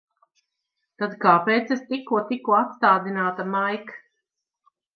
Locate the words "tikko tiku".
1.91-2.57